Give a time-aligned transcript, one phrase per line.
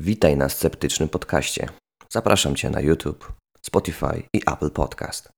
[0.00, 1.68] Witaj na Sceptycznym Podcaście.
[2.08, 3.32] Zapraszam Cię na YouTube,
[3.62, 5.28] Spotify i Apple Podcast.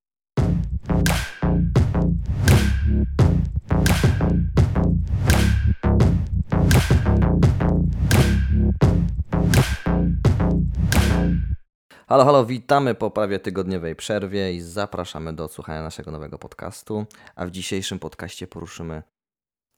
[12.09, 17.07] Halo, halo, witamy po prawie tygodniowej przerwie i zapraszamy do odsłuchania naszego nowego podcastu.
[17.37, 19.03] A w dzisiejszym podcaście poruszymy,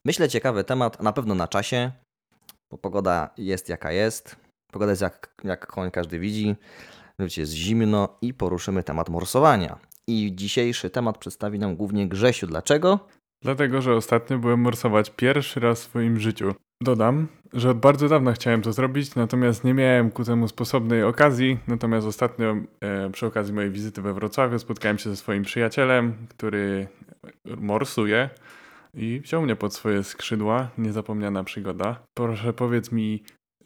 [0.06, 1.92] myślę, ciekawy temat, na pewno na czasie,
[2.70, 4.49] bo pogoda jest jaka jest.
[4.70, 6.56] Pogoda jest jak, jak koń każdy widzi.
[7.18, 9.78] Wiecie, jest zimno i poruszymy temat morsowania.
[10.06, 12.46] I dzisiejszy temat przedstawi nam głównie Grzesiu.
[12.46, 12.98] Dlaczego?
[13.42, 16.54] Dlatego, że ostatnio byłem morsować pierwszy raz w swoim życiu.
[16.82, 21.58] Dodam, że od bardzo dawna chciałem to zrobić, natomiast nie miałem ku temu sposobnej okazji.
[21.68, 26.88] Natomiast ostatnio e, przy okazji mojej wizyty we Wrocławiu spotkałem się ze swoim przyjacielem, który
[27.56, 28.30] morsuje
[28.94, 30.68] i wziął mnie pod swoje skrzydła.
[30.78, 32.02] Niezapomniana przygoda.
[32.14, 33.22] Proszę powiedz mi,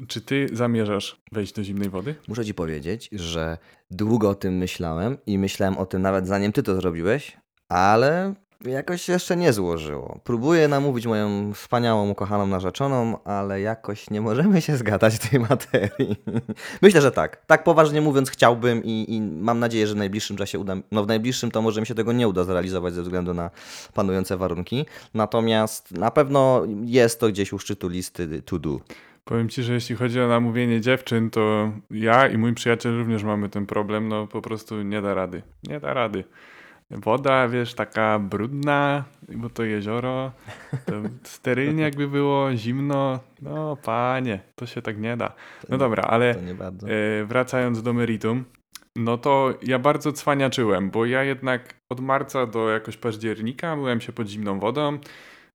[0.09, 2.15] czy ty zamierzasz wejść do zimnej wody?
[2.29, 3.59] Muszę ci powiedzieć, że
[3.91, 7.37] długo o tym myślałem i myślałem o tym nawet zanim ty to zrobiłeś,
[7.69, 10.21] ale jakoś się jeszcze nie złożyło.
[10.25, 16.17] Próbuję namówić moją wspaniałą, ukochaną narzeczoną, ale jakoś nie możemy się zgadać w tej materii.
[16.83, 17.47] Myślę, że tak.
[17.47, 20.77] Tak poważnie mówiąc chciałbym i, i mam nadzieję, że w najbliższym czasie uda.
[20.93, 23.51] No w najbliższym to może mi się tego nie uda zrealizować ze względu na
[23.95, 24.87] panujące warunki.
[25.15, 28.81] Natomiast na pewno jest to gdzieś u szczytu listy to do.
[29.25, 33.49] Powiem ci, że jeśli chodzi o namówienie dziewczyn, to ja i mój przyjaciel również mamy
[33.49, 34.09] ten problem.
[34.09, 35.43] No po prostu nie da rady.
[35.69, 36.25] Nie da rady.
[36.91, 40.33] Woda, wiesz, taka brudna, bo to jezioro,
[40.87, 43.21] to sterylnie jakby było, zimno.
[43.43, 45.33] No panie, to się tak nie da.
[45.69, 48.45] No dobra, ale e, wracając do meritum,
[48.97, 54.13] no to ja bardzo cwaniaczyłem, bo ja jednak od marca do jakoś października myłem się
[54.13, 54.99] pod zimną wodą.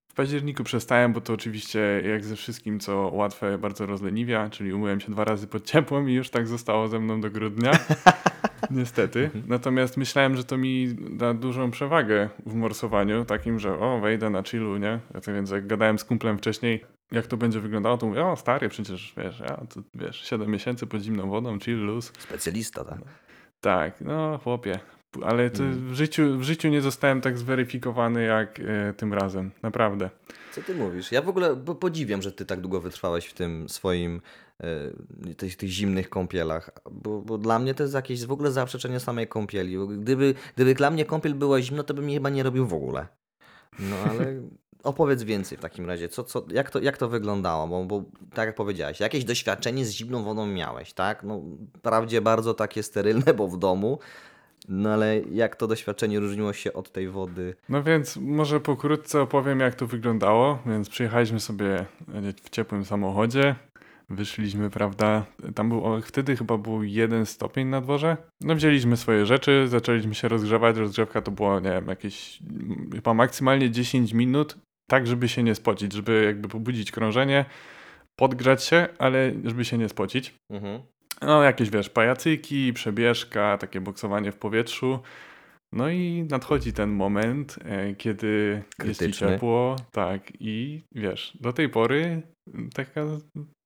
[0.09, 4.99] W październiku przestałem, bo to oczywiście jak ze wszystkim, co łatwe, bardzo rozleniwia, czyli umyłem
[4.99, 7.71] się dwa razy pod ciepłem i już tak zostało ze mną do grudnia.
[8.71, 9.23] Niestety.
[9.23, 9.43] Mhm.
[9.47, 14.43] Natomiast myślałem, że to mi da dużą przewagę w morsowaniu, takim, że o, wejdę na
[14.43, 14.99] chillu, nie?
[15.27, 19.13] Więc jak gadałem z kumplem wcześniej, jak to będzie wyglądało, to mówię, o, stary, przecież,
[19.17, 22.13] wiesz, ja, to, wiesz, 7 miesięcy pod zimną wodą, chill, luz.
[22.19, 22.99] Specjalista, tak?
[23.61, 24.79] Tak, no chłopie,
[25.23, 25.91] ale mm.
[25.91, 29.51] w, życiu, w życiu nie zostałem tak zweryfikowany jak e, tym razem.
[29.63, 30.09] Naprawdę.
[30.51, 31.11] Co ty mówisz?
[31.11, 34.21] Ja w ogóle podziwiam, że ty tak długo wytrwałeś w tym swoim
[34.59, 38.99] e, tych, tych zimnych kąpielach, bo, bo, dla mnie to jest jakieś w ogóle zaprzeczenie
[38.99, 39.77] samej kąpieli.
[39.99, 43.07] Gdyby, gdyby dla mnie kąpiel była zimna, to bym jej chyba nie robił w ogóle.
[43.79, 44.25] No ale
[44.83, 46.09] opowiedz więcej w takim razie.
[46.09, 47.67] Co, co, jak, to, jak to wyglądało?
[47.67, 48.03] Bo, bo
[48.33, 51.23] tak jak powiedziałeś, jakieś doświadczenie z zimną wodą miałeś, tak?
[51.23, 51.41] No,
[51.77, 53.99] wprawdzie bardzo takie sterylne, bo w domu,
[54.69, 57.55] no ale jak to doświadczenie różniło się od tej wody?
[57.69, 60.59] No więc może pokrótce opowiem jak to wyglądało.
[60.65, 61.85] Więc przyjechaliśmy sobie
[62.43, 63.55] w ciepłym samochodzie.
[64.09, 65.25] Wyszliśmy, prawda?
[65.55, 68.17] Tam był, wtedy chyba był jeden stopień na dworze.
[68.41, 70.77] No wzięliśmy swoje rzeczy, zaczęliśmy się rozgrzewać.
[70.77, 72.39] Rozgrzewka to było, nie wiem, jakieś
[72.95, 74.57] chyba maksymalnie 10 minut,
[74.89, 77.45] tak żeby się nie spocić, żeby jakby pobudzić krążenie,
[78.15, 80.33] podgrzać się, ale żeby się nie spocić.
[80.49, 80.81] Mhm.
[81.21, 84.99] No, jakieś wiesz, pajacyki, przebieżka, takie boksowanie w powietrzu.
[85.71, 89.07] No i nadchodzi ten moment, e, kiedy Krytyczny.
[89.07, 92.21] jest ci ciepło, tak, i wiesz, do tej pory
[92.73, 93.01] taka,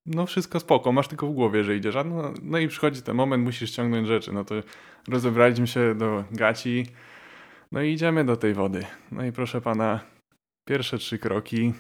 [0.06, 3.44] no wszystko spoko, masz tylko w głowie, że idziesz, no, no i przychodzi ten moment,
[3.44, 4.56] musisz ściągnąć rzeczy, no to
[5.08, 6.86] rozebraliśmy się do gaci,
[7.72, 8.86] no i idziemy do tej wody.
[9.12, 10.00] No i proszę pana,
[10.68, 11.74] pierwsze trzy kroki,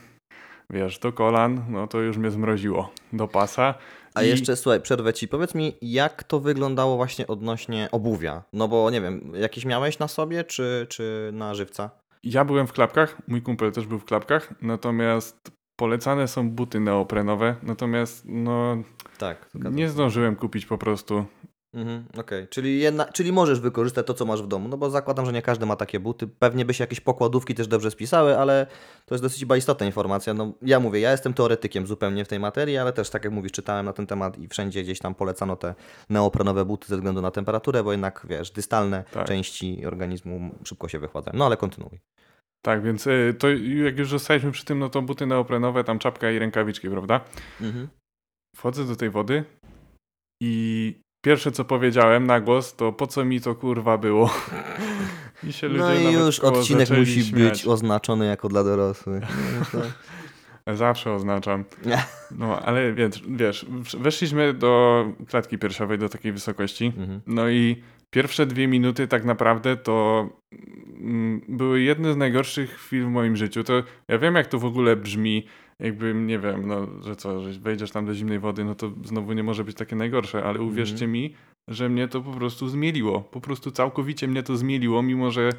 [0.69, 3.73] wiesz, do kolan, no to już mnie zmroziło do pasa.
[4.15, 4.27] A I...
[4.27, 5.27] jeszcze, słuchaj, przerwę ci.
[5.27, 8.43] Powiedz mi, jak to wyglądało właśnie odnośnie obuwia?
[8.53, 11.89] No bo nie wiem, jakieś miałeś na sobie, czy, czy na żywca?
[12.23, 17.55] Ja byłem w klapkach, mój kumpel też był w klapkach, natomiast polecane są buty neoprenowe,
[17.63, 18.77] natomiast no
[19.17, 21.25] tak, nie zdążyłem kupić po prostu
[21.73, 22.47] Mhm, Okej, okay.
[22.47, 25.41] czyli, jedna, czyli możesz wykorzystać to, co masz w domu, no bo zakładam, że nie
[25.41, 26.27] każdy ma takie buty.
[26.27, 28.67] Pewnie by się jakieś pokładówki też dobrze spisały, ale
[29.05, 30.33] to jest dosyć chyba istotna informacja.
[30.33, 33.51] No, ja mówię, ja jestem teoretykiem zupełnie w tej materii, ale też, tak jak mówisz,
[33.51, 35.75] czytałem na ten temat i wszędzie gdzieś tam polecano te
[36.09, 39.27] neoprenowe buty ze względu na temperaturę, bo jednak, wiesz, dystalne tak.
[39.27, 41.37] części organizmu szybko się wychładzają.
[41.37, 41.99] No ale kontynuuj.
[42.65, 43.49] Tak, więc y, to
[43.85, 47.21] jak już zostaliśmy przy tym, no to buty neoprenowe, tam czapka i rękawiczki, prawda?
[47.61, 47.87] Mhm.
[48.55, 49.43] Wchodzę do tej wody
[50.41, 54.33] i Pierwsze co powiedziałem na głos to po co mi to kurwa było.
[55.49, 57.49] I się no i już odcinek musi śmiać.
[57.49, 59.23] być oznaczony jako dla dorosłych.
[60.67, 61.63] No Zawsze oznaczam.
[62.31, 63.65] No ale wiesz, wiesz,
[63.99, 66.85] weszliśmy do klatki piersiowej do takiej wysokości.
[66.85, 67.21] Mhm.
[67.27, 70.29] No i pierwsze dwie minuty tak naprawdę to
[71.01, 73.63] mm, były jedne z najgorszych chwil w moim życiu.
[73.63, 75.45] To ja wiem jak to w ogóle brzmi
[75.79, 79.33] jakby nie wiem, no, że co, że wejdziesz tam do zimnej wody, no to znowu
[79.33, 81.11] nie może być takie najgorsze, ale uwierzcie Mhm.
[81.11, 81.33] mi,
[81.67, 83.21] że mnie to po prostu zmieliło.
[83.21, 85.49] Po prostu całkowicie mnie to zmieliło, mimo że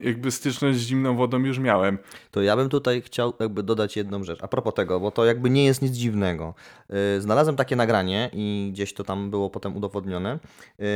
[0.00, 1.98] jakby styczność z zimną wodą już miałem.
[2.30, 4.38] To ja bym tutaj chciał jakby dodać jedną rzecz.
[4.42, 6.54] A propos tego, bo to jakby nie jest nic dziwnego.
[6.88, 10.38] Yy, Znalazłem takie nagranie i gdzieś to tam było potem udowodnione.
[10.78, 10.86] Yy,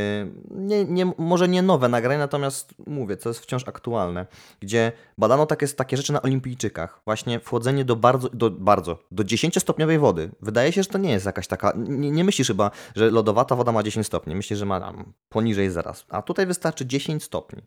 [0.50, 4.26] Nie, nie, może nie nowe nagranie, natomiast mówię, co jest wciąż aktualne,
[4.60, 7.00] gdzie badano takie, takie rzeczy na olimpijczykach.
[7.04, 10.30] Właśnie wchodzenie do bardzo, do, bardzo, do 10-stopniowej wody.
[10.42, 13.72] Wydaje się, że to nie jest jakaś taka, nie, nie myślisz chyba, że lodowata woda
[13.72, 14.36] ma 10 stopni.
[14.36, 16.04] Myślisz, że ma tam poniżej zaraz.
[16.08, 17.62] A tutaj wystarczy 10 stopni.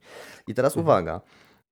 [0.48, 1.22] I teraz uwaga.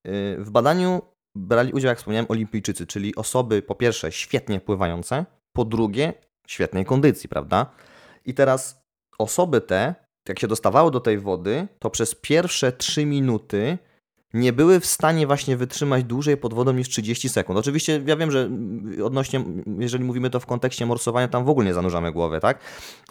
[0.06, 1.02] Yy, W badaniu
[1.36, 6.13] brali udział, jak wspomniałem, olimpijczycy, czyli osoby po pierwsze świetnie pływające, po drugie
[6.48, 7.72] świetnej kondycji, prawda?
[8.25, 8.86] I teraz
[9.18, 9.96] osoby te,
[10.30, 13.78] jak się dostawały do tej wody, to przez pierwsze 3 minuty
[14.33, 17.60] nie były w stanie właśnie wytrzymać dłużej pod wodą niż 30 sekund.
[17.60, 19.44] Oczywiście ja wiem, że mm, odnośnie,
[19.80, 22.60] jeżeli mówimy to w kontekście morsowania, tam w ogóle nie zanurzamy głowy, tak?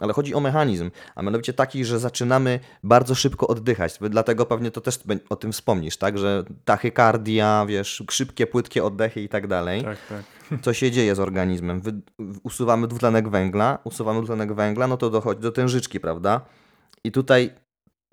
[0.00, 3.98] Ale chodzi o mechanizm, a mianowicie taki, że zaczynamy bardzo szybko oddychać.
[4.10, 4.98] Dlatego pewnie to też
[5.30, 6.18] o tym wspomnisz, tak?
[6.18, 10.60] Że tachykardia, wiesz, szybkie, płytkie oddechy i tak dalej Tak, tak.
[10.64, 11.80] co się dzieje z organizmem.
[11.80, 11.92] Wy,
[12.42, 16.40] usuwamy dwutlenek węgla, usuwamy dwutlenek węgla, no to dochodzi do tężyczki, prawda?
[17.04, 17.63] I tutaj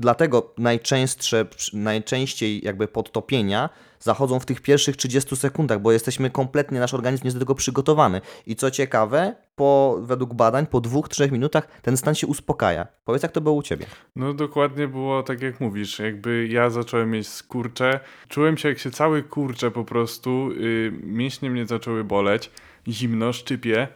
[0.01, 3.69] dlatego najczęstsze, najczęściej jakby podtopienia
[3.99, 8.21] zachodzą w tych pierwszych 30 sekundach, bo jesteśmy kompletnie, nasz organizm jest do tego przygotowany.
[8.47, 12.87] I co ciekawe, po, według badań, po dwóch, trzech minutach ten stan się uspokaja.
[13.05, 13.85] Powiedz, jak to było u Ciebie?
[14.15, 18.91] No dokładnie było tak jak mówisz, jakby ja zacząłem mieć skurcze, czułem się jak się
[18.91, 22.51] cały kurcze po prostu, yy, mięśnie mnie zaczęły boleć,
[22.87, 23.87] zimno, szczypie,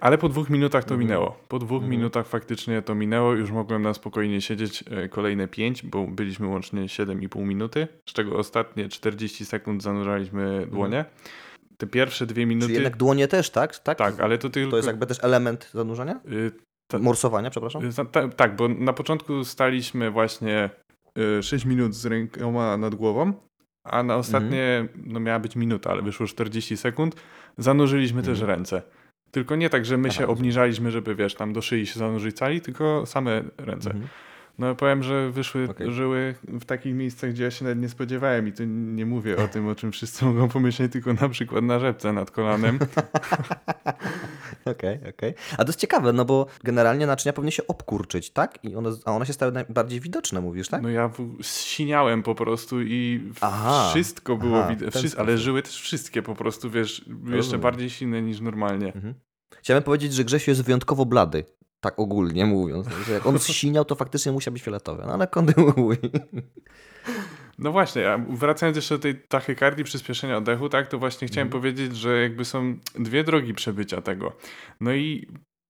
[0.00, 1.36] ale po dwóch minutach to minęło.
[1.48, 6.06] Po dwóch minutach faktycznie to minęło, już mogłem na spokojnie siedzieć e, kolejne pięć, bo
[6.06, 11.04] byliśmy łącznie 7,5 minuty, z czego ostatnie 40 sekund zanurzaliśmy dłonie.
[11.78, 12.66] Te pierwsze dwie minuty...
[12.66, 13.78] Czyli jednak dłonie też, tak?
[13.78, 14.70] Tak, Tak, ale to tylko...
[14.70, 16.20] To jest jakby też element zanurzania?
[16.32, 16.52] y,
[16.90, 17.84] ta- Morsowania, przepraszam?
[17.84, 20.70] Y, za- ta- Tak, bo na początku staliśmy właśnie
[21.38, 23.32] y, 6 minut z rękoma nad głową,
[23.84, 27.16] a na ostatnie, no miała być minuta, ale wyszło 40 sekund,
[27.58, 28.50] zanurzyliśmy też Mhm.
[28.58, 28.82] ręce.
[29.30, 32.36] Tylko nie tak, że my Aha, się obniżaliśmy, żeby wiesz, tam do szyi się zanurzyć
[32.36, 33.90] cali, tylko same ręce.
[33.90, 34.08] Mhm.
[34.58, 35.92] No powiem, że wyszły Okej.
[35.92, 39.48] żyły w takich miejscach, gdzie ja się nawet nie spodziewałem i tu nie mówię o
[39.48, 42.78] tym, o czym wszyscy mogą pomyśleć, tylko na przykład na rzepce nad kolanem.
[44.70, 45.34] Okej, okej.
[45.52, 48.58] A to jest ciekawe, no bo generalnie naczynia powinny się obkurczyć, tak?
[48.64, 50.82] I one, a one się stały najbardziej widoczne, mówisz, tak?
[50.82, 51.10] No ja
[51.42, 54.88] zsiniałem po prostu i Aha, wszystko było aha, widać.
[54.90, 57.60] w ten Wszys- ale żyły też wszystkie po prostu, wiesz, jeszcze Rozumiem.
[57.60, 58.86] bardziej silne niż normalnie.
[58.94, 59.14] Mhm.
[59.58, 61.44] Chciałem powiedzieć, że Grzesiu jest wyjątkowo blady.
[61.80, 62.86] Tak ogólnie mówiąc.
[63.06, 65.02] Że jak on zsiniał, to faktycznie musiał być fioletowy.
[65.06, 65.96] No ale kontynuuj.
[67.58, 71.62] No właśnie, a wracając jeszcze do tej tachykardii, przyspieszenia oddechu, tak, to właśnie chciałem Mhm.
[71.62, 74.32] powiedzieć, że jakby są dwie drogi przebycia tego.
[74.80, 75.26] No i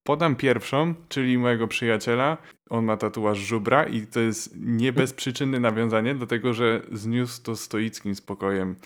[0.07, 2.37] podam pierwszą, czyli mojego przyjaciela.
[2.71, 7.43] On ma tatuaż żubra i to jest nie bez przyczyny nawiązanie do tego, że zniósł
[7.43, 8.77] to stoickim spokojem.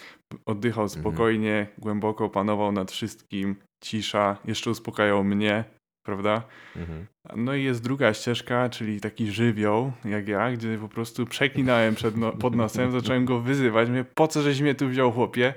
[0.47, 5.64] Oddychał spokojnie, głęboko panował nad wszystkim, cisza, jeszcze uspokajał mnie,
[6.11, 6.43] prawda?
[6.77, 7.07] Mhm.
[7.37, 12.17] No i jest druga ścieżka, czyli taki żywioł, jak ja, gdzie po prostu przeklinałem przed
[12.17, 15.55] no, pod nosem, zacząłem go wyzywać, mówię, po co żeś mnie tu wziął, chłopie?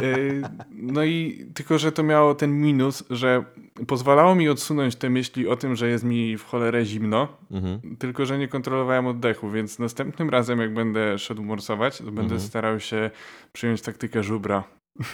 [0.00, 3.44] Yy, No i tylko, że to miało ten minus, że
[3.86, 7.96] pozwalało mi odsunąć te myśli o tym, że jest mi w cholerę zimno, Mhm.
[7.96, 12.40] tylko, że nie kontrolowałem oddechu, więc następnym razem, jak będę szedł morsować, to będę Mhm.
[12.40, 13.10] starał się
[13.52, 14.64] przyjąć taktykę żubra.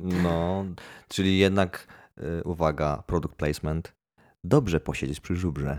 [0.00, 0.64] No,
[1.08, 2.03] czyli jednak, y,
[2.44, 3.94] uwaga, product placement.
[4.44, 5.78] Dobrze posiedzieć przy żubrze.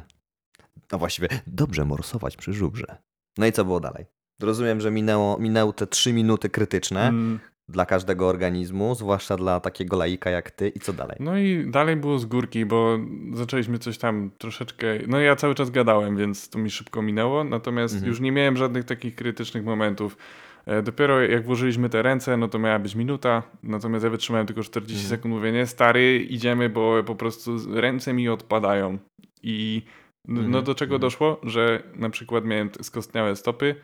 [0.91, 2.97] No właściwie, dobrze morsować przy żubrze.
[3.37, 4.05] No i co było dalej?
[4.41, 7.39] Rozumiem, że minęło, minęły te trzy minuty krytyczne Mm,
[7.69, 10.69] dla każdego organizmu, zwłaszcza dla takiego laika jak ty.
[10.69, 11.17] I co dalej?
[11.19, 12.97] No i dalej było z górki, bo
[13.33, 14.87] zaczęliśmy coś tam troszeczkę.
[15.07, 17.43] No ja cały czas gadałem, więc to mi szybko minęło.
[17.43, 18.09] Natomiast Mhm.
[18.09, 20.17] już nie miałem żadnych takich krytycznych momentów.
[20.65, 24.63] E, Dopiero jak włożyliśmy te ręce, no to miała być minuta, natomiast ja wytrzymałem tylko
[24.63, 25.09] 40 Mhm.
[25.19, 25.33] sekund.
[25.35, 28.97] Mówię, nie stary, idziemy, bo po prostu ręce mi odpadają.
[29.43, 29.81] I
[30.27, 31.01] no, Mhm, do czego mhm.
[31.01, 31.39] doszło?
[31.43, 33.75] Że na przykład miałem skostniałe stopy,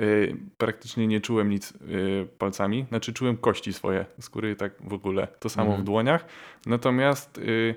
[0.00, 5.28] y, praktycznie nie czułem nic y, palcami, znaczy czułem kości swoje, skóry tak w ogóle,
[5.40, 5.82] to samo Mhm.
[5.82, 6.24] w dłoniach.
[6.66, 7.74] Natomiast y,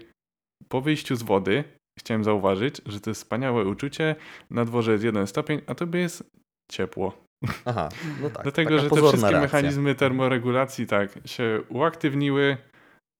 [0.68, 1.64] po wyjściu z wody
[2.00, 4.16] chciałem zauważyć, że to jest wspaniałe uczucie,
[4.50, 6.24] na dworze jest jeden stopień, a tobie jest
[6.72, 7.23] ciepło.
[7.66, 7.90] Aha,
[8.22, 8.44] no tak.
[8.44, 9.42] Dlatego, że te wszystkie reakcja.
[9.42, 12.58] mechanizmy termoregulacji tak się uaktywniły,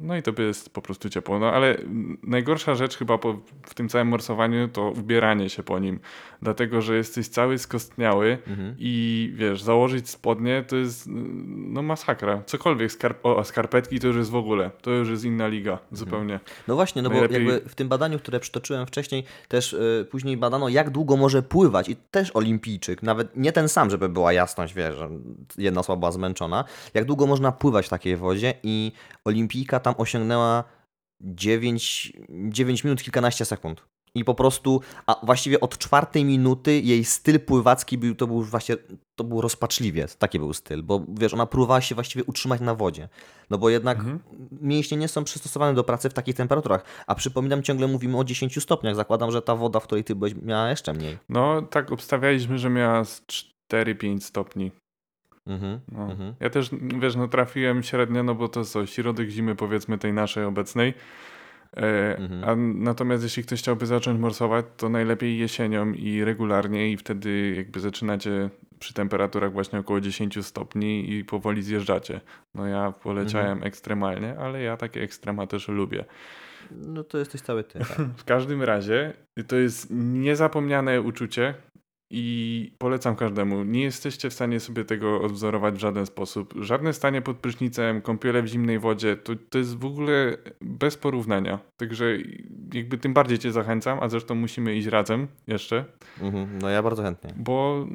[0.04, 1.40] No i to jest po prostu ciepło.
[1.40, 1.78] No ale
[2.24, 3.34] najgorsza rzecz chyba po,
[3.66, 6.00] w tym całym morsowaniu to ubieranie się po nim.
[6.42, 8.76] Dlatego, że jesteś cały skostniały Mhm.
[8.80, 11.10] i wiesz, założyć spodnie to jest
[11.48, 12.44] no masakra.
[12.46, 14.72] Cokolwiek, skarp o, skarpetki to już jest w ogóle.
[14.82, 16.40] To już jest inna liga zupełnie.
[16.68, 20.38] No właśnie, no bo Najlepiej- jakby w tym badaniu, które przytoczyłem wcześniej, też y, później
[20.38, 24.74] badano, jak długo może pływać i też olimpijczyk, nawet nie ten sam, żeby była jasność,
[24.74, 25.10] wiesz, że
[25.58, 28.92] jedna była zmęczona, jak długo można pływać w takiej wodzie i
[29.26, 30.64] olimpijka tam osiągnęła
[31.22, 32.14] 9,
[32.50, 33.84] 9 minut, kilkanaście sekund.
[34.16, 38.76] I po prostu, a właściwie od czwartej minuty jej styl pływacki był, to był właśnie,
[39.16, 43.10] to był rozpaczliwie, taki był styl, bo wiesz, ona próbowała się właściwie utrzymać na wodzie.
[43.50, 44.20] No bo jednak Mhm.
[44.62, 46.84] mięśnie nie są przystosowane do pracy w takich temperaturach.
[47.08, 48.96] A przypominam, ciągle mówimy o 10 stopniach.
[48.96, 51.18] Zakładam, że ta woda, w której ty byłeś, miała jeszcze mniej.
[51.30, 53.22] No tak obstawialiśmy, że miała z
[53.72, 54.72] 4-5 stopni.
[55.48, 55.80] Mhm.
[55.92, 56.12] No.
[56.12, 56.34] Mhm.
[56.40, 56.70] Ja też,
[57.00, 60.94] wiesz, no trafiłem średnio, no bo to co, środek zimy powiedzmy tej naszej obecnej.
[61.78, 62.44] E, Mhm.
[62.44, 67.80] A natomiast jeśli ktoś chciałby zacząć morsować, to najlepiej jesienią i regularnie i wtedy jakby
[67.80, 72.22] zaczynacie przy temperaturach właśnie około 10 stopni i powoli zjeżdżacie.
[72.56, 73.68] No ja poleciałem Mhm.
[73.68, 76.06] ekstremalnie, ale ja takie ekstrema też lubię.
[76.72, 77.80] No to jesteś cały ty.
[77.80, 77.98] Tak.
[78.18, 79.14] W każdym razie
[79.48, 81.54] to jest niezapomniane uczucie
[82.16, 83.64] i polecam każdemu.
[83.64, 86.54] Nie jesteście w stanie sobie tego odwzorować w żaden sposób.
[86.60, 91.60] Żadne stanie pod prysznicem, kąpiele w zimnej wodzie, to, to jest w ogóle bez porównania.
[91.78, 92.18] Także
[92.74, 95.86] jakby tym bardziej cię zachęcam, a zresztą musimy iść razem jeszcze,
[96.22, 96.60] Mhm.
[96.62, 97.34] No ja bardzo chętnie.
[97.38, 97.88] bo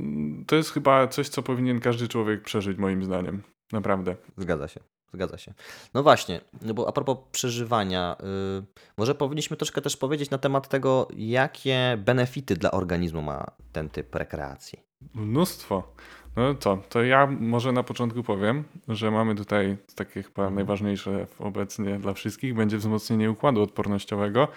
[0.46, 3.42] to jest chyba coś, co powinien każdy człowiek przeżyć moim zdaniem.
[3.72, 4.16] Naprawdę.
[4.36, 4.80] Zgadza się.
[5.14, 5.54] Zgadza się.
[5.94, 8.16] No właśnie, no bo a propos przeżywania,
[8.60, 8.64] y,
[8.96, 14.14] może powinniśmy troszkę też powiedzieć na temat tego, jakie benefity dla organizmu ma ten typ
[14.14, 14.78] rekreacji.
[15.14, 15.92] Mnóstwo.
[16.36, 20.54] No co, to ja może na początku powiem, że mamy tutaj takie chyba Mhm.
[20.54, 24.48] najważniejsze obecnie dla wszystkich, będzie wzmocnienie układu odpornościowego,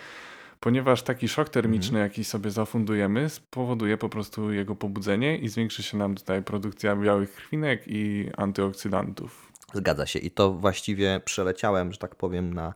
[0.60, 2.04] ponieważ taki szok termiczny, Mhm.
[2.10, 7.34] jaki sobie zafundujemy, spowoduje po prostu jego pobudzenie i zwiększy się nam tutaj produkcja białych
[7.36, 9.51] krwinek i antyoksydantów.
[9.74, 10.20] Zgadza się.
[10.20, 12.74] I to właściwie przeleciałem, że tak powiem, na,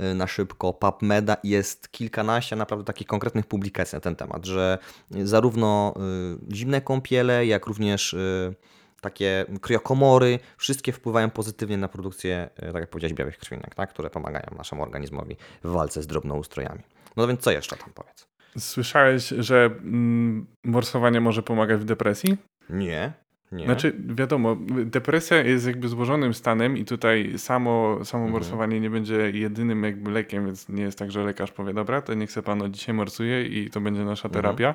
[0.00, 4.78] y, na szybko PubMeda i jest kilkanaście naprawdę takich konkretnych publikacji na ten temat, że
[5.10, 5.94] zarówno
[6.50, 8.54] y, zimne kąpiele, jak również y,
[9.00, 13.90] takie kryokomory, wszystkie wpływają pozytywnie na produkcję, y, tak jak powiedziałeś, białych krwinek, tak?
[13.90, 16.82] które pomagają naszemu organizmowi w walce z drobnoustrojami.
[17.16, 18.26] No więc co jeszcze tam powiedz?
[18.58, 22.36] Słyszałeś, że mm, morsowanie może pomagać w depresji?
[22.70, 23.12] Nie.
[23.52, 23.64] Nie.
[23.64, 28.32] Znaczy, wiadomo, depresja jest jakby złożonym stanem i tutaj samo, samo Mhm.
[28.32, 32.14] morsowanie nie będzie jedynym jakby lekiem, więc nie jest tak, że lekarz powie, dobra, to
[32.14, 34.74] niech se pan od dzisiaj morsuje i to będzie nasza Mhm.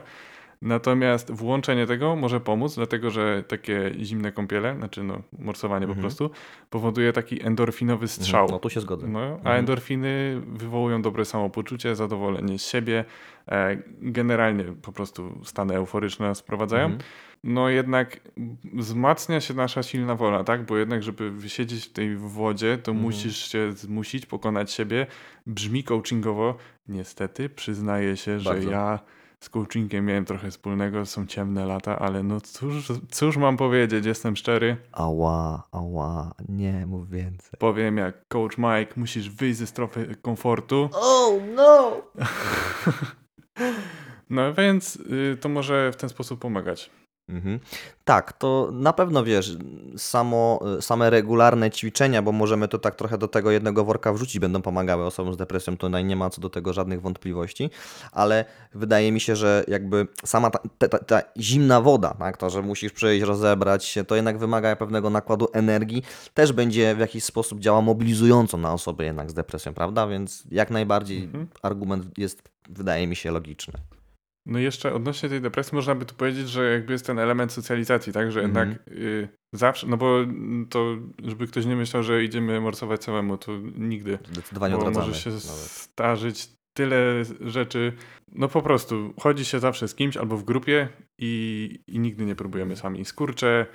[0.65, 6.01] Natomiast włączenie tego może pomóc, dlatego że takie zimne kąpiele, znaczy no, morsowanie po Mhm.
[6.01, 6.29] prostu,
[6.69, 8.41] powoduje taki endorfinowy strzał.
[8.41, 8.51] Mhm.
[8.55, 9.07] No tu się zgodzę.
[9.07, 9.59] No, a Mhm.
[9.59, 13.05] endorfiny wywołują dobre samopoczucie, zadowolenie z siebie,
[13.51, 16.85] e, generalnie po prostu stany euforyczne nas wprowadzają.
[16.85, 17.01] Mhm.
[17.43, 18.19] No jednak
[18.73, 20.65] wzmacnia się nasza silna wola, tak?
[20.65, 23.05] Bo jednak, żeby wysiedzieć w tej wodzie, to Mhm.
[23.07, 25.07] musisz się zmusić, pokonać siebie.
[25.47, 26.55] Brzmi coachingowo.
[26.87, 28.71] Niestety, przyznaję się, że Bardzo.
[28.71, 28.99] ja
[29.45, 34.35] z coachingiem miałem trochę wspólnego, są ciemne lata, ale no cóż, cóż mam powiedzieć, jestem
[34.35, 34.77] szczery.
[34.91, 37.59] Ała, ała, nie mów więcej.
[37.59, 40.89] Powiem jak coach Mike, musisz wyjść ze strefy komfortu.
[40.93, 41.91] Oh no!
[44.29, 46.89] No więc y, to może w ten sposób pomagać.
[47.29, 47.59] Mhm.
[48.03, 49.57] Tak, to na pewno wiesz,
[49.97, 54.61] samo, same regularne ćwiczenia, bo możemy to tak trochę do tego jednego worka wrzucić, będą
[54.61, 57.69] pomagały osobom z depresją, to nie ma co do tego żadnych wątpliwości,
[58.11, 62.49] ale wydaje mi się, że jakby sama ta, ta, ta, ta zimna woda, tak, to,
[62.49, 66.03] że musisz przyjść, rozebrać się, to jednak wymaga pewnego nakładu energii,
[66.33, 70.07] też będzie w jakiś sposób działa mobilizująco na osoby jednak z depresją, prawda?
[70.07, 71.47] Więc jak najbardziej Mhm.
[71.61, 73.73] argument jest, wydaje mi się, logiczny.
[74.45, 78.13] No jeszcze odnośnie tej depresji można by tu powiedzieć, że jakby jest ten element socjalizacji,
[78.13, 78.69] tak, że Mhm.
[78.69, 80.17] jednak y, zawsze, no bo
[80.69, 84.19] to, żeby ktoś nie myślał, że idziemy morsować samemu, to nigdy.
[84.31, 85.43] Zdecydowanie bo może się nawet.
[85.43, 87.93] starzyć tyle rzeczy,
[88.31, 90.87] no po prostu chodzi się zawsze z kimś albo w grupie
[91.19, 93.05] i, i nigdy nie próbujemy sami.
[93.05, 93.65] Skurcze,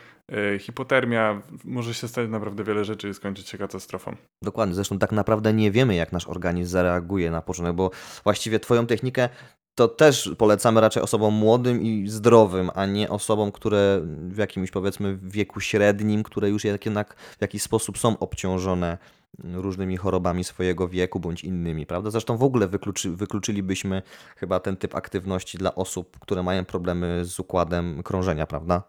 [0.55, 4.17] y, hipotermia, może się stać naprawdę wiele rzeczy i skończyć się katastrofą.
[4.45, 7.91] Dokładnie, zresztą tak naprawdę nie wiemy, jak nasz organizm zareaguje na początek, bo
[8.25, 9.29] właściwie Twoją technikę
[9.75, 15.19] to też polecamy raczej osobom młodym i zdrowym, a nie osobom, które w jakimś powiedzmy
[15.23, 18.99] wieku średnim, które już jednak w jakiś sposób są obciążone
[19.45, 22.11] różnymi chorobami swojego wieku bądź innymi, prawda?
[22.11, 24.03] Zresztą w ogóle wykluczy, wykluczylibyśmy
[24.37, 28.83] chyba ten typ aktywności dla osób, które mają problemy z układem krążenia, prawda?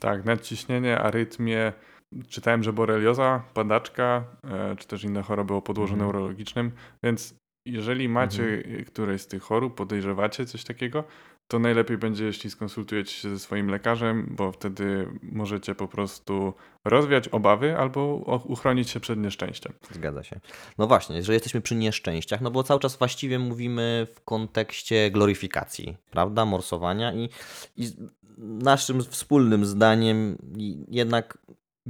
[0.00, 1.72] Tak, nadciśnienie, arytmie,
[2.28, 6.06] czytałem, że borelioza, padaczka, e, czy też inne choroby o podłożu Mhm.
[6.06, 6.72] neurologicznym,
[7.02, 8.84] więc jeżeli macie Mhm.
[8.84, 11.04] któreś z tych chorób, podejrzewacie coś takiego,
[11.48, 17.28] to najlepiej będzie, jeśli skonsultujecie się ze swoim lekarzem, bo wtedy możecie po prostu rozwiać
[17.28, 18.14] obawy albo
[18.44, 19.72] uchronić się przed nieszczęściem.
[19.90, 20.40] Zgadza się.
[20.78, 25.96] No właśnie, że jesteśmy przy nieszczęściach, no bo cały czas właściwie mówimy w kontekście gloryfikacji,
[26.10, 27.28] prawda, morsowania i,
[27.76, 27.90] i
[28.38, 30.38] naszym wspólnym zdaniem
[30.88, 31.38] jednak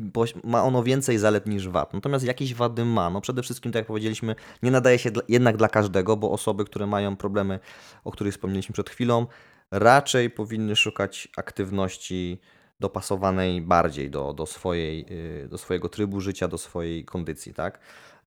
[0.01, 1.95] bo- ma ono więcej zalet niż wad.
[1.95, 3.11] Natomiast jakieś wady ma.
[3.11, 6.65] No przede wszystkim, tak jak powiedzieliśmy, nie nadaje się dla, jednak dla każdego, bo osoby,
[6.65, 7.59] które mają problemy,
[8.05, 9.27] o których wspomnieliśmy przed chwilą,
[9.71, 12.41] raczej powinny szukać aktywności
[12.81, 15.07] dopasowanej bardziej do, do, swojej,
[15.45, 17.81] y, do swojego trybu życia, do swojej kondycji, tak?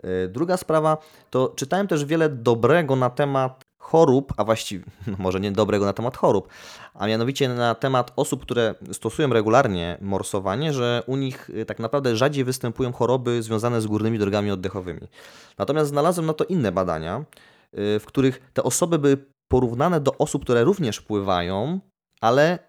[0.05, 0.97] Y, Druga sprawa,
[1.29, 4.85] to czytałem też wiele dobrego na temat chorób, a właściwie
[5.17, 6.47] może nie dobrego na temat chorób,
[6.93, 12.15] a mianowicie na temat osób, które stosują regularnie morsowanie, że u nich y, tak naprawdę
[12.15, 15.07] rzadziej występują choroby związane z górnymi drogami oddechowymi.
[15.57, 17.25] Natomiast znalazłem na to inne badania,
[17.73, 19.17] y, w których te osoby były
[19.51, 21.79] porównane do osób, które również pływają,
[22.21, 22.59] ale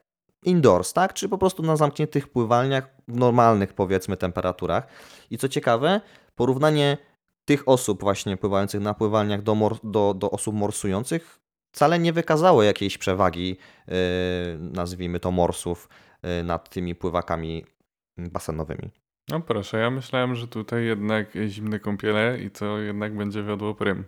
[0.44, 1.14] indoors, tak?
[1.14, 4.86] Czy po prostu na zamkniętych pływalniach w normalnych, powiedzmy, temperaturach.
[5.30, 6.00] I co ciekawe,
[6.34, 6.98] porównanie
[7.44, 11.40] tych osób właśnie pływających na pływalniach do, do, do osób morsujących
[11.72, 13.56] wcale nie wykazało jakiejś przewagi,
[13.88, 13.94] yy,
[14.60, 15.88] nazwijmy to morsów,
[16.22, 17.64] yy, nad tymi pływakami
[18.18, 18.90] basenowymi.
[19.28, 24.04] No proszę, ja myślałem, że tutaj jednak zimne kąpiele i to jednak będzie wiodło prym.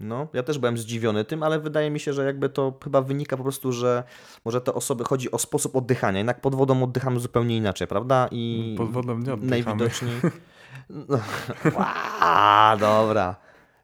[0.00, 3.36] No, ja też byłem zdziwiony tym, ale wydaje mi się, że jakby to chyba wynika
[3.36, 4.04] po prostu, że
[4.44, 6.18] może te osoby chodzi o sposób oddychania.
[6.18, 8.28] Jednak pod wodą oddychamy zupełnie inaczej, prawda?
[8.30, 9.50] I Pod wodą nie oddychamy.
[9.50, 10.12] najwidoczniej.
[10.90, 11.18] No,
[12.80, 13.36] dobra.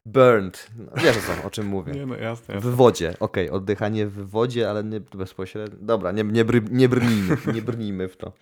[0.07, 0.71] Burned.
[0.79, 1.93] No, wiesz o, co, o czym mówię.
[1.93, 2.71] Nie no, jasne, W jasne.
[2.71, 5.79] wodzie, okej, oddychanie w wodzie, ale nie bezpośrednio.
[5.81, 8.33] Dobra, nie, nie, bry, nie brnijmy, nie brnijmy w to.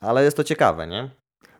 [0.00, 1.10] Ale jest to ciekawe, nie?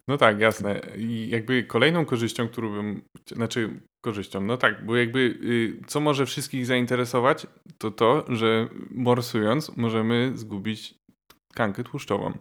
[0.09, 0.81] No tak, jasne.
[0.97, 6.27] I jakby kolejną korzyścią, którą bym, znaczy korzyścią, no tak, bo jakby y, co może
[6.27, 7.47] wszystkich zainteresować,
[7.79, 10.95] to to, że morsując możemy zgubić
[11.49, 12.33] tkankę tłuszczową.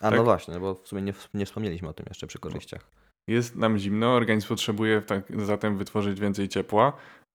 [0.00, 0.18] A Tak.
[0.18, 2.90] no właśnie, bo w sumie nie, nie wspomnieliśmy o tym jeszcze przy korzyściach.
[3.28, 6.92] Jest nam zimno, organizm potrzebuje tak, zatem wytworzyć więcej ciepła,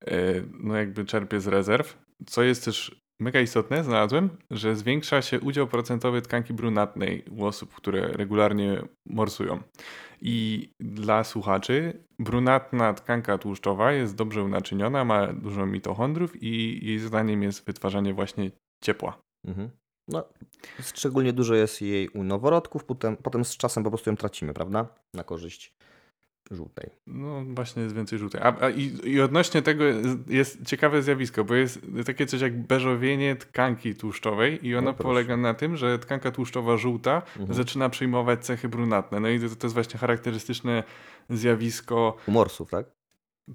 [0.07, 1.97] y, no jakby czerpie z rezerw.
[2.25, 7.73] Co jest też mega istotne, znalazłem, że zwiększa się udział procentowy tkanki brunatnej u osób,
[7.73, 9.61] które regularnie morsują.
[10.21, 17.43] I dla słuchaczy, brunatna tkanka tłuszczowa jest dobrze unaczyniona, ma dużo mitochondrów i jej zadaniem
[17.43, 18.51] jest wytwarzanie właśnie
[18.83, 19.17] ciepła.
[19.47, 19.69] Mhm.
[20.07, 20.23] No,
[20.81, 24.87] szczególnie dużo jest jej u noworodków, potem, potem z czasem po prostu ją tracimy, prawda?
[25.13, 25.73] Na korzyść
[26.51, 26.89] żółtej.
[27.07, 28.41] No właśnie jest więcej żółtej.
[28.43, 29.83] A, a i, I odnośnie tego
[30.27, 35.37] jest, ciekawe zjawisko, bo jest takie coś jak beżowienie tkanki tłuszczowej i ona No polega
[35.37, 37.53] na tym, że tkanka tłuszczowa żółta Mhm.
[37.53, 39.19] zaczyna przyjmować cechy brunatne.
[39.19, 40.83] No i to, to jest właśnie charakterystyczne
[41.29, 42.17] zjawisko.
[42.27, 42.85] U morsów, tak?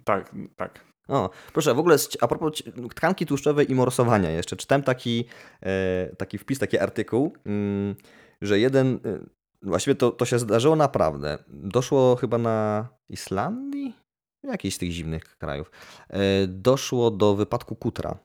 [0.05, 0.90] Tak, tak.
[1.09, 2.63] O, proszę, w ogóle a propos
[2.95, 4.57] tkanki tłuszczowej i morsowania jeszcze.
[4.57, 5.25] Czytałem taki,
[5.63, 7.95] e, taki wpis, taki artykuł, mm,
[8.43, 9.19] że jeden, e,
[9.63, 11.39] właściwie to, to się zdarzyło naprawdę.
[11.49, 13.97] Doszło chyba na Islandii?
[14.43, 15.71] Jakiś z tych zimnych krajów.
[16.09, 18.19] E, doszło do wypadku kutra.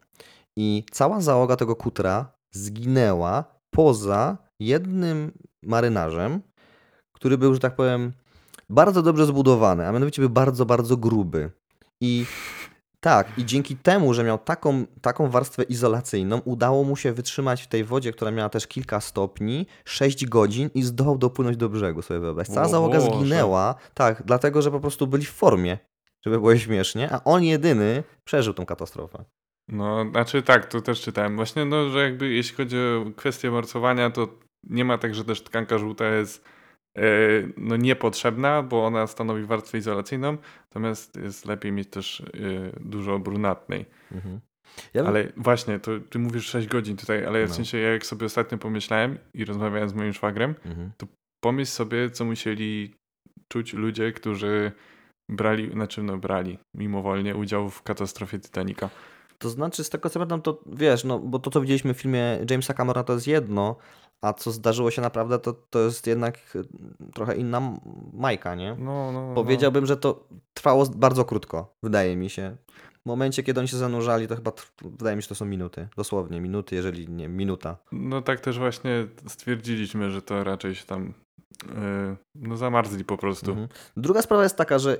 [0.57, 5.31] I cała załoga tego kutra zginęła poza jednym
[5.63, 6.41] marynarzem,
[7.11, 8.13] który był, że tak powiem,
[8.69, 11.51] bardzo dobrze zbudowany, a mianowicie był bardzo, bardzo gruby.
[12.01, 12.25] I
[13.05, 17.67] tak, i dzięki temu, że miał taką, taką warstwę izolacyjną, udało mu się wytrzymać w
[17.67, 22.19] tej wodzie, która miała też kilka stopni, 6 godzin i zdołał dopłynąć do brzegu, sobie
[22.19, 22.47] wyobraź.
[22.47, 25.77] Cała załoga zginęła, tak, dlatego, że po prostu byli w formie,
[26.25, 29.25] żeby było śmiesznie, a on jedyny przeżył tą katastrofę.
[29.67, 31.35] No, znaczy tak, to też czytałem.
[31.35, 34.27] Właśnie, no, że jakby jeśli chodzi o kwestię morsowania, to
[34.63, 36.45] nie ma tak, że też tkanka żółta jest
[37.57, 40.37] no, niepotrzebna, bo ona stanowi warstwę izolacyjną,
[40.69, 42.25] natomiast jest lepiej mieć też e,
[42.79, 43.85] dużo brunatnej.
[44.11, 44.39] Mhm.
[44.93, 47.55] Ja bym- Ale właśnie, to ty mówisz 6 godzin tutaj, ale ja w No.
[47.55, 50.91] sensie, jak sobie ostatnio pomyślałem i rozmawiałem z moim szwagrem, Mhm.
[51.43, 52.93] pomyśl sobie, co musieli
[53.53, 54.71] czuć ludzie, którzy
[55.31, 58.89] brali, znaczy no brali mimowolnie udział w katastrofie Titanica.
[59.37, 62.39] To znaczy, z tego co pamiętam, to wiesz, no bo to, co widzieliśmy w filmie
[62.49, 63.75] Jamesa Camerona, to jest jedno,
[64.21, 66.63] a co zdarzyło się naprawdę, to, to jest jednak y,
[67.13, 67.61] trochę inna
[68.13, 68.75] majka, nie?
[68.79, 69.35] No, no, no.
[69.35, 72.57] Powiedziałbym, że to trwało bardzo krótko, wydaje mi się.
[73.05, 75.87] W momencie, kiedy oni się zanurzali, to chyba, wydaje mi się, to są minuty.
[75.97, 77.77] Dosłownie minuty, jeżeli nie minuta.
[77.91, 81.13] No tak też właśnie stwierdziliśmy, że to raczej się tam
[81.67, 83.51] yy, no zamarzli po prostu.
[83.51, 83.67] Mhm.
[83.97, 84.97] Druga sprawa jest taka, że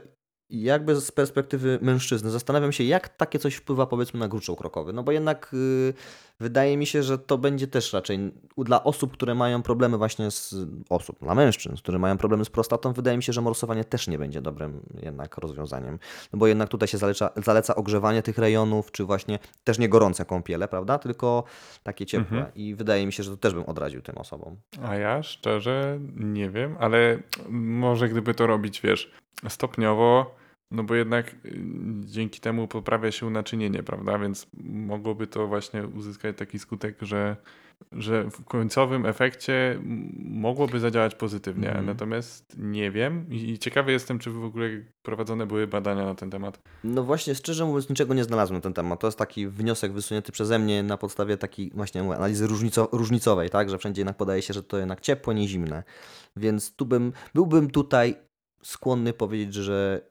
[0.50, 4.94] jakby z perspektywy mężczyzny zastanawiam się, jak takie coś wpływa powiedzmy na gruczoł krokowy.
[4.94, 5.94] No bo jednak y,
[6.40, 10.56] wydaje mi się, że to będzie też raczej dla osób, które mają problemy właśnie z
[10.90, 14.18] osób, dla mężczyzn, które mają problemy z prostatą, wydaje mi się, że morsowanie też nie
[14.18, 16.00] będzie dobrym jednak rozwiązaniem.
[16.34, 20.26] No bo jednak tutaj się zaleca, zaleca ogrzewanie tych rejonów, czy właśnie też nie gorące
[20.26, 21.00] kąpiele, prawda?
[21.00, 21.44] Tylko
[21.84, 22.38] takie ciepłe.
[22.38, 22.56] Mhm.
[22.56, 24.58] I wydaje mi się, że to też bym odradził tym osobom.
[24.84, 29.12] A ja szczerze nie wiem, ale może gdyby to robić, wiesz,
[29.50, 30.36] stopniowo,
[30.72, 31.62] no bo jednak y,
[32.00, 34.20] dzięki temu poprawia się naczynienie, prawda?
[34.20, 37.36] Więc mogłoby to właśnie uzyskać taki skutek, że,
[37.92, 39.80] że w końcowym efekcie
[40.20, 41.68] mogłoby zadziałać pozytywnie.
[41.68, 41.86] Mhm.
[41.86, 44.70] Natomiast nie wiem i ciekawy jestem, czy w ogóle
[45.02, 46.60] prowadzone były badania na ten temat.
[46.84, 49.00] No właśnie, szczerze mówiąc, niczego nie znalazłem na ten temat.
[49.00, 53.70] To jest taki wniosek wysunięty przeze mnie na podstawie takiej właśnie analizy różnico, różnicowej, tak?
[53.70, 55.84] Że wszędzie jednak podaje się, że to jednak ciepłe, nie zimne.
[56.36, 58.16] Więc tu bym, byłbym tutaj
[58.66, 60.02] skłonny powiedzieć, że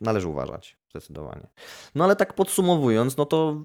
[0.00, 1.46] należy uważać, zdecydowanie.
[1.94, 3.62] No ale tak podsumowując, no to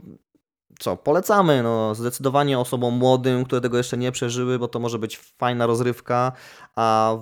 [0.79, 5.17] co, polecamy, no zdecydowanie osobom młodym, które tego jeszcze nie przeżyły, bo to może być
[5.17, 6.31] fajna rozrywka,
[6.75, 7.17] a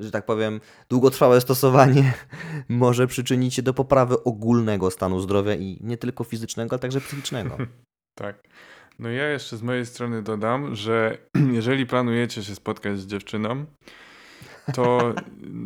[0.00, 2.14] że tak powiem, długotrwałe stosowanie
[2.68, 7.56] może przyczynić się do poprawy ogólnego stanu zdrowia i nie tylko fizycznego, ale także psychicznego.
[8.16, 8.48] Tak.
[8.98, 11.18] No ja jeszcze z mojej strony dodam, że
[11.58, 13.64] jeżeli planujecie się spotkać z dziewczyną,
[14.74, 15.14] to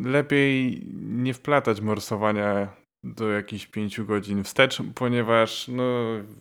[0.04, 2.68] lepiej nie wplatać morsowania
[3.04, 5.84] do jakichś pięciu godzin wstecz, ponieważ no,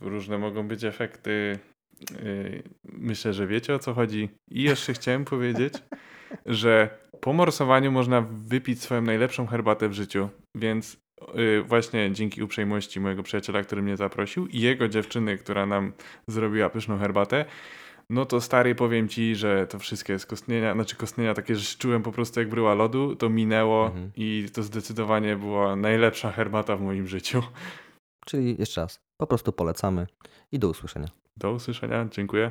[0.00, 1.58] różne mogą być efekty.
[2.10, 4.28] Yy, Myślę, że wiecie o co chodzi.
[4.50, 5.74] I jeszcze chciałem powiedzieć,
[6.46, 10.96] że po morsowaniu można wypić swoją najlepszą herbatę w życiu, więc
[11.34, 15.92] yy, właśnie dzięki uprzejmości mojego przyjaciela, który mnie zaprosił i jego dziewczyny, która nam
[16.28, 17.44] zrobiła pyszną herbatę,
[18.10, 22.12] no to stary, powiem ci, że to wszystkie skostnienia, znaczy kostnienia takie, że czułem po
[22.12, 24.10] prostu jak bryła lodu, to minęło Mhm.
[24.16, 27.42] i to zdecydowanie była najlepsza herbata w moim życiu.
[28.26, 30.06] Czyli jeszcze raz, po prostu polecamy
[30.52, 31.08] i do usłyszenia.
[31.36, 32.50] Do usłyszenia, dziękuję.